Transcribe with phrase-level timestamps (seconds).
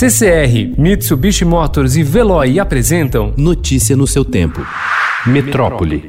[0.00, 4.66] CCR, Mitsubishi Motors e Veloy apresentam Notícia no seu tempo.
[5.26, 6.08] Metrópole.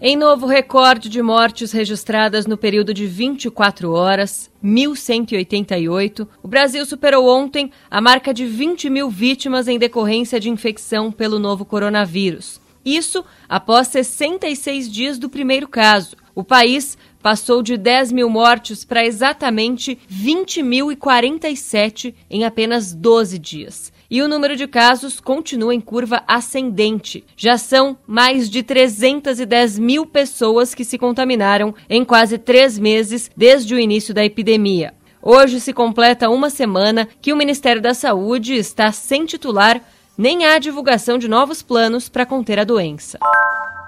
[0.00, 7.28] Em novo recorde de mortes registradas no período de 24 horas, 1.188, o Brasil superou
[7.28, 12.58] ontem a marca de 20 mil vítimas em decorrência de infecção pelo novo coronavírus.
[12.82, 16.16] Isso após 66 dias do primeiro caso.
[16.36, 23.92] O país passou de 10 mil mortes para exatamente 20.047 em apenas 12 dias.
[24.08, 27.24] E o número de casos continua em curva ascendente.
[27.36, 33.74] Já são mais de 310 mil pessoas que se contaminaram em quase três meses desde
[33.74, 34.94] o início da epidemia.
[35.20, 39.82] Hoje se completa uma semana que o Ministério da Saúde está sem titular,
[40.16, 43.18] nem há divulgação de novos planos para conter a doença.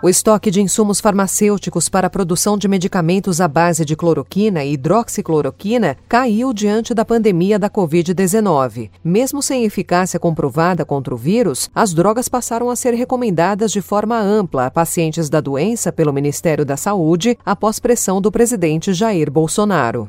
[0.01, 4.75] O estoque de insumos farmacêuticos para a produção de medicamentos à base de cloroquina e
[4.75, 8.91] hidroxicloroquina caiu diante da pandemia da Covid-19.
[9.03, 14.17] Mesmo sem eficácia comprovada contra o vírus, as drogas passaram a ser recomendadas de forma
[14.17, 20.08] ampla a pacientes da doença pelo Ministério da Saúde após pressão do presidente Jair Bolsonaro.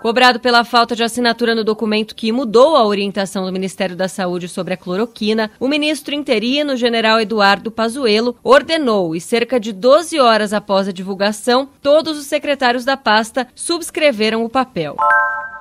[0.00, 4.48] Cobrado pela falta de assinatura no documento que mudou a orientação do Ministério da Saúde
[4.48, 10.52] sobre a cloroquina, o ministro interino, general Eduardo Pazuello, ordenou e cerca de 12 horas
[10.52, 14.96] após a divulgação, todos os secretários da pasta subscreveram o papel.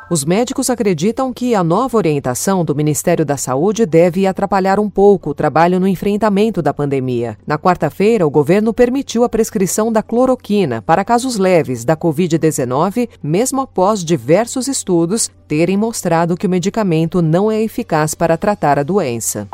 [0.09, 5.31] Os médicos acreditam que a nova orientação do Ministério da Saúde deve atrapalhar um pouco
[5.31, 7.37] o trabalho no enfrentamento da pandemia.
[7.45, 13.59] Na quarta-feira, o governo permitiu a prescrição da cloroquina para casos leves da Covid-19, mesmo
[13.59, 14.36] após diversos
[14.67, 19.47] estudos terem mostrado que o medicamento não é eficaz para tratar a doença.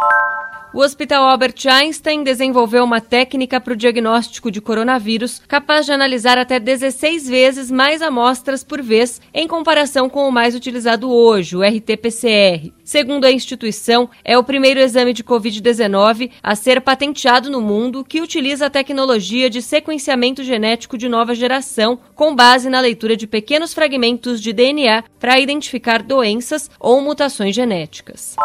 [0.73, 6.39] O Hospital Albert Einstein desenvolveu uma técnica para o diagnóstico de coronavírus capaz de analisar
[6.39, 11.61] até 16 vezes mais amostras por vez em comparação com o mais utilizado hoje, o
[11.61, 12.73] RT-PCR.
[12.83, 18.19] Segundo a instituição, é o primeiro exame de Covid-19 a ser patenteado no mundo que
[18.19, 23.75] utiliza a tecnologia de sequenciamento genético de nova geração, com base na leitura de pequenos
[23.75, 28.35] fragmentos de DNA para identificar doenças ou mutações genéticas.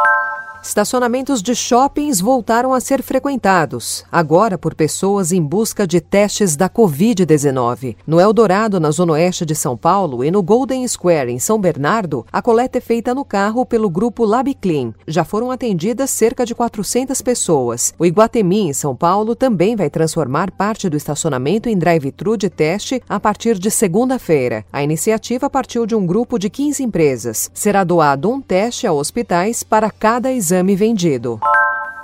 [0.63, 6.69] Estacionamentos de shoppings voltaram a ser frequentados, agora por pessoas em busca de testes da
[6.69, 7.97] Covid-19.
[8.07, 12.27] No Eldorado, na zona oeste de São Paulo, e no Golden Square, em São Bernardo,
[12.33, 14.93] a coleta é feita no carro pelo grupo LabClean.
[15.07, 17.95] Já foram atendidas cerca de 400 pessoas.
[17.99, 23.01] O Iguatemi, em São Paulo, também vai transformar parte do estacionamento em drive-thru de teste
[23.09, 24.65] a partir de segunda-feira.
[24.73, 27.51] A iniciativa partiu de um grupo de 15 empresas.
[27.55, 31.39] Será doado um teste a hospitais para cada exame exame vendido.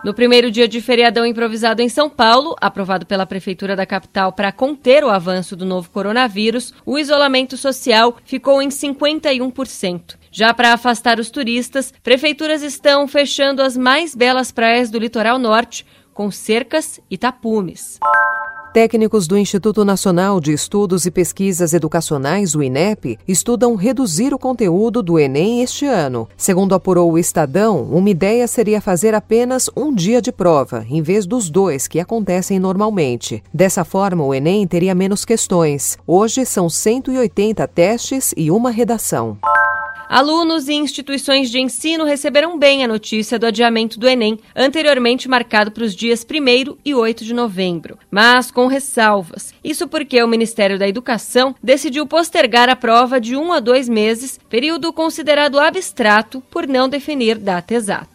[0.05, 4.53] No primeiro dia de feriadão improvisado em São Paulo, aprovado pela Prefeitura da capital para
[4.53, 10.17] conter o avanço do novo coronavírus, o isolamento social ficou em 51%.
[10.31, 15.87] Já para afastar os turistas, prefeituras estão fechando as mais belas praias do litoral norte,
[16.13, 17.99] com cercas e tapumes.
[18.75, 25.01] Técnicos do Instituto Nacional de Estudos e Pesquisas Educacionais, o INEP, estudam reduzir o conteúdo
[25.01, 26.29] do Enem este ano.
[26.37, 31.25] Segundo apurou o Estadão, uma ideia seria fazer apenas um dia de prova, em vez
[31.25, 33.45] dos dois que acontecem normalmente.
[33.55, 35.97] Dessa forma, o Enem teria menos questões.
[36.05, 39.39] Hoje são 180 testes e uma redação.
[40.09, 45.71] Alunos e instituições de ensino receberam bem a notícia do adiamento do Enem, anteriormente marcado
[45.71, 49.53] para os dias 1 e 8 de novembro, mas com ressalvas.
[49.63, 54.39] Isso porque o Ministério da Educação decidiu postergar a prova de um a dois meses,
[54.49, 58.14] período considerado abstrato por não definir data exata.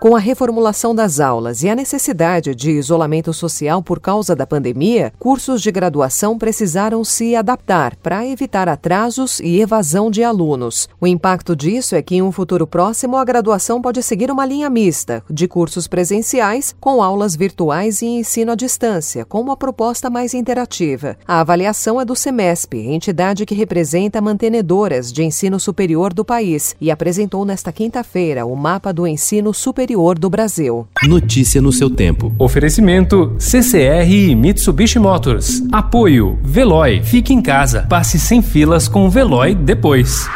[0.00, 5.12] Com a reformulação das aulas e a necessidade de isolamento social por causa da pandemia,
[5.18, 10.88] cursos de graduação precisaram se adaptar para evitar atrasos e evasão de alunos.
[10.98, 14.70] O impacto disso é que em um futuro próximo a graduação pode seguir uma linha
[14.70, 20.32] mista de cursos presenciais com aulas virtuais e ensino à distância, com uma proposta mais
[20.32, 21.18] interativa.
[21.28, 26.90] A avaliação é do Semesp, entidade que representa mantenedoras de ensino superior do país, e
[26.90, 30.86] apresentou nesta quinta-feira o mapa do ensino superior superior do Brasil.
[31.02, 32.32] Notícia no seu tempo.
[32.38, 35.62] Oferecimento CCR e Mitsubishi Motors.
[35.72, 37.02] Apoio Veloy.
[37.02, 37.86] Fique em casa.
[37.88, 40.28] Passe sem filas com o Veloy depois.